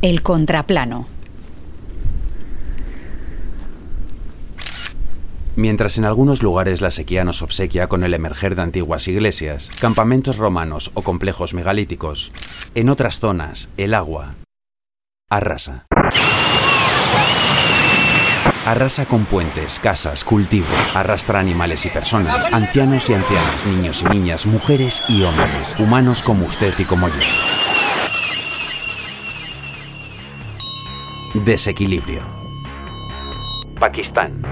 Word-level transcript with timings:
El 0.00 0.22
contraplano. 0.22 1.08
Mientras 5.56 5.98
en 5.98 6.04
algunos 6.04 6.40
lugares 6.40 6.80
la 6.80 6.92
sequía 6.92 7.24
nos 7.24 7.42
obsequia 7.42 7.88
con 7.88 8.04
el 8.04 8.14
emerger 8.14 8.54
de 8.54 8.62
antiguas 8.62 9.08
iglesias, 9.08 9.72
campamentos 9.80 10.36
romanos 10.36 10.92
o 10.94 11.02
complejos 11.02 11.52
megalíticos, 11.52 12.30
en 12.76 12.90
otras 12.90 13.18
zonas 13.18 13.70
el 13.76 13.92
agua 13.92 14.36
arrasa. 15.30 15.86
Arrasa 18.66 19.06
con 19.06 19.24
puentes, 19.24 19.80
casas, 19.80 20.22
cultivos, 20.22 20.94
arrastra 20.94 21.40
animales 21.40 21.86
y 21.86 21.88
personas, 21.88 22.52
ancianos 22.52 23.10
y 23.10 23.14
ancianas, 23.14 23.66
niños 23.66 24.02
y 24.02 24.10
niñas, 24.10 24.46
mujeres 24.46 25.02
y 25.08 25.24
hombres, 25.24 25.74
humanos 25.80 26.22
como 26.22 26.46
usted 26.46 26.72
y 26.78 26.84
como 26.84 27.08
yo. 27.08 27.14
Desequilibrio. 31.44 32.22
Pakistán. 33.78 34.42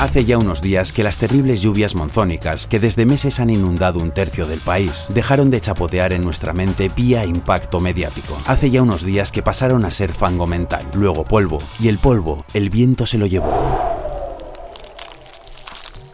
Hace 0.00 0.24
ya 0.24 0.38
unos 0.38 0.60
días 0.60 0.92
que 0.92 1.04
las 1.04 1.18
terribles 1.18 1.62
lluvias 1.62 1.94
monzónicas 1.94 2.66
que 2.66 2.80
desde 2.80 3.06
meses 3.06 3.40
han 3.40 3.50
inundado 3.50 4.00
un 4.00 4.12
tercio 4.12 4.46
del 4.46 4.60
país 4.60 5.06
dejaron 5.08 5.50
de 5.50 5.60
chapotear 5.60 6.12
en 6.12 6.22
nuestra 6.22 6.52
mente 6.52 6.90
vía 6.94 7.24
impacto 7.24 7.80
mediático. 7.80 8.36
Hace 8.46 8.70
ya 8.70 8.82
unos 8.82 9.04
días 9.04 9.30
que 9.30 9.42
pasaron 9.42 9.84
a 9.84 9.90
ser 9.90 10.12
fango 10.12 10.46
mental, 10.46 10.86
luego 10.94 11.24
polvo, 11.24 11.62
y 11.78 11.88
el 11.88 11.98
polvo, 11.98 12.44
el 12.54 12.70
viento 12.70 13.06
se 13.06 13.18
lo 13.18 13.26
llevó. 13.26 13.52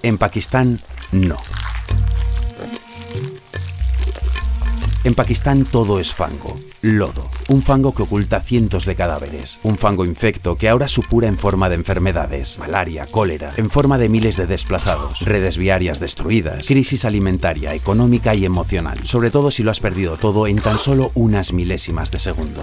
En 0.03 0.19
Pakistán, 0.19 0.81
no. 1.13 1.37
En 5.03 5.15
Pakistán 5.15 5.65
todo 5.65 5.99
es 5.99 6.15
fango, 6.15 6.55
lodo, 6.83 7.29
un 7.49 7.63
fango 7.63 7.95
que 7.95 8.03
oculta 8.03 8.41
cientos 8.41 8.87
de 8.87 8.95
cadáveres, 8.95 9.61
un 9.63 9.77
fango 9.77 10.05
infecto 10.05 10.57
que 10.57 10.69
ahora 10.69 10.89
supura 10.89 11.29
en 11.29 11.37
forma 11.37 11.69
de 11.69 11.75
enfermedades, 11.75 12.59
malaria, 12.59 13.07
cólera, 13.07 13.53
en 13.57 13.71
forma 13.71 13.99
de 13.99 14.09
miles 14.09 14.37
de 14.37 14.47
desplazados, 14.47 15.21
redes 15.21 15.59
viarias 15.59 16.01
destruidas, 16.01 16.67
crisis 16.67 17.05
alimentaria, 17.05 17.75
económica 17.75 18.35
y 18.35 18.45
emocional, 18.45 19.05
sobre 19.05 19.31
todo 19.31 19.51
si 19.51 19.63
lo 19.63 19.71
has 19.71 19.81
perdido 19.81 20.17
todo 20.17 20.47
en 20.47 20.57
tan 20.57 20.79
solo 20.79 21.11
unas 21.15 21.53
milésimas 21.53 22.11
de 22.11 22.19
segundo. 22.19 22.63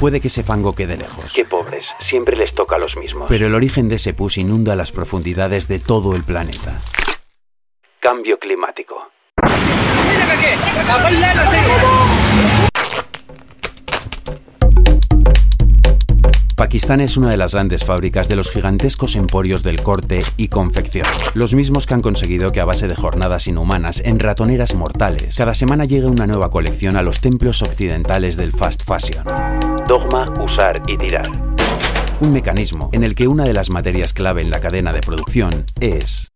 Puede 0.00 0.20
que 0.20 0.28
ese 0.28 0.42
fango 0.42 0.74
quede 0.74 0.96
lejos. 0.96 1.32
Qué 1.32 1.44
pobres, 1.44 1.84
siempre 2.08 2.36
les 2.36 2.52
toca 2.54 2.76
a 2.76 2.78
los 2.78 2.96
mismos. 2.96 3.26
Pero 3.28 3.46
el 3.46 3.54
origen 3.54 3.88
de 3.88 3.96
ese 3.96 4.12
pus 4.12 4.38
inunda 4.38 4.74
las 4.74 4.90
profundidades 4.90 5.68
de 5.68 5.78
todo 5.78 6.16
el 6.16 6.24
planeta. 6.24 6.78
Cambio 8.00 8.38
climático. 8.38 8.96
Pakistán 16.74 17.00
es 17.02 17.16
una 17.16 17.30
de 17.30 17.36
las 17.36 17.52
grandes 17.52 17.84
fábricas 17.84 18.28
de 18.28 18.34
los 18.34 18.50
gigantescos 18.50 19.14
emporios 19.14 19.62
del 19.62 19.80
corte 19.80 20.18
y 20.36 20.48
confección. 20.48 21.06
Los 21.34 21.54
mismos 21.54 21.86
que 21.86 21.94
han 21.94 22.00
conseguido 22.00 22.50
que 22.50 22.60
a 22.60 22.64
base 22.64 22.88
de 22.88 22.96
jornadas 22.96 23.46
inhumanas 23.46 24.02
en 24.04 24.18
ratoneras 24.18 24.74
mortales, 24.74 25.36
cada 25.36 25.54
semana 25.54 25.84
llegue 25.84 26.06
una 26.06 26.26
nueva 26.26 26.50
colección 26.50 26.96
a 26.96 27.02
los 27.02 27.20
templos 27.20 27.62
occidentales 27.62 28.36
del 28.36 28.50
fast 28.50 28.82
fashion. 28.82 29.24
Dogma, 29.86 30.24
usar 30.42 30.82
y 30.88 30.98
tirar. 30.98 31.30
Un 32.18 32.32
mecanismo 32.32 32.90
en 32.92 33.04
el 33.04 33.14
que 33.14 33.28
una 33.28 33.44
de 33.44 33.52
las 33.52 33.70
materias 33.70 34.12
clave 34.12 34.42
en 34.42 34.50
la 34.50 34.58
cadena 34.58 34.92
de 34.92 35.00
producción 35.00 35.66
es 35.78 36.32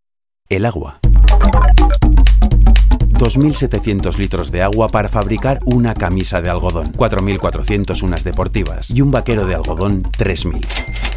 el 0.49 0.67
agua. 0.67 1.01
2.700 3.19 4.17
litros 4.17 4.53
de 4.53 4.63
agua 4.63 4.89
para 4.89 5.09
fabricar 5.09 5.59
una 5.65 5.93
camisa 5.95 6.41
de 6.41 6.51
algodón, 6.51 6.93
4.400 6.93 8.03
unas 8.05 8.23
deportivas 8.23 8.89
y 8.91 9.01
un 9.01 9.11
vaquero 9.11 9.45
de 9.45 9.57
algodón 9.57 10.05
3.000. 10.05 10.65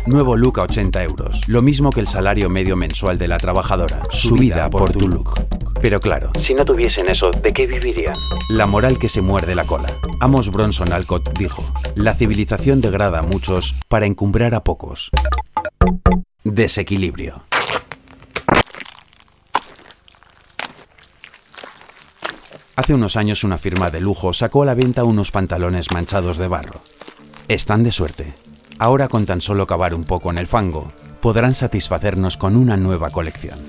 Nuevo 0.07 0.35
look 0.35 0.59
a 0.59 0.63
80 0.63 1.03
euros, 1.03 1.47
lo 1.47 1.61
mismo 1.61 1.91
que 1.91 2.00
el 2.00 2.07
salario 2.07 2.50
medio 2.50 2.75
mensual 2.75 3.19
de 3.19 3.28
la 3.28 3.38
trabajadora, 3.38 4.01
subida 4.09 4.67
por 4.72 4.91
tu 4.94 5.07
look. 5.07 5.40
Pero 5.79 6.00
claro, 6.00 6.31
Si 6.45 6.56
no 6.56 6.66
tuviesen 6.66 7.07
eso, 7.09 7.29
¿de 7.44 7.53
qué 7.53 7.67
vivirían? 7.67 8.13
la 8.50 8.66
moral 8.66 8.97
que 8.97 9.07
se 9.09 9.22
muerde 9.22 9.53
la 9.53 9.66
cola. 9.66 9.90
Amos 10.19 10.50
Bronson 10.51 10.94
Alcott 10.94 11.38
dijo, 11.38 11.63
la 11.94 12.16
civilización 12.16 12.81
degrada 12.81 13.19
a 13.19 13.23
muchos 13.23 13.75
para 13.88 14.07
encumbrar 14.07 14.56
a 14.56 14.63
pocos. 14.63 15.11
Desequilibrio. 16.44 17.44
Hace 22.75 22.93
unos 22.93 23.17
años 23.17 23.43
una 23.43 23.57
firma 23.57 23.89
de 23.89 23.99
lujo 23.99 24.33
sacó 24.33 24.63
a 24.63 24.65
la 24.65 24.75
venta 24.75 25.03
unos 25.03 25.31
pantalones 25.31 25.91
manchados 25.91 26.37
de 26.37 26.47
barro. 26.47 26.81
Están 27.47 27.83
de 27.83 27.91
suerte. 27.91 28.33
Ahora 28.79 29.07
con 29.07 29.25
tan 29.25 29.41
solo 29.41 29.67
cavar 29.67 29.93
un 29.93 30.05
poco 30.05 30.31
en 30.31 30.37
el 30.37 30.47
fango, 30.47 30.91
podrán 31.21 31.53
satisfacernos 31.53 32.37
con 32.37 32.55
una 32.55 32.77
nueva 32.77 33.09
colección. 33.09 33.59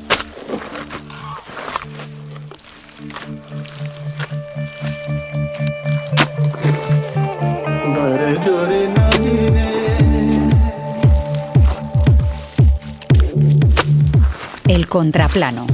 El 14.68 14.86
contraplano. 14.88 15.66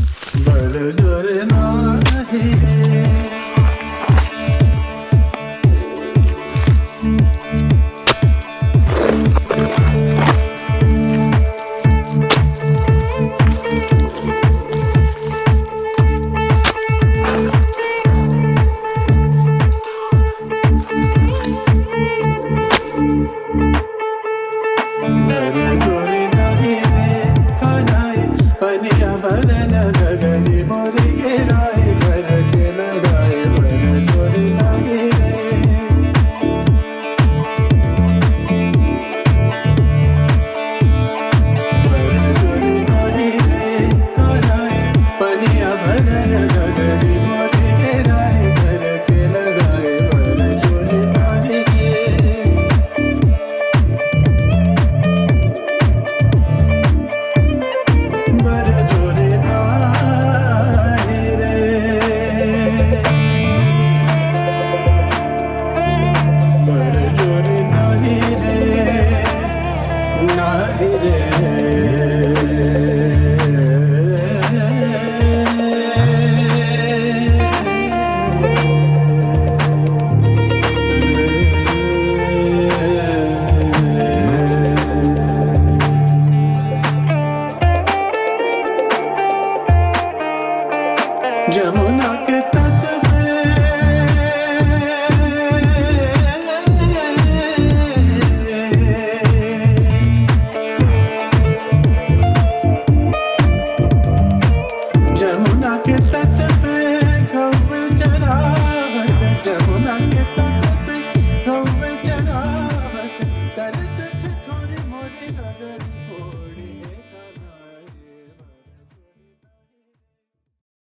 जमुना 29.17 29.83
के 29.99 30.46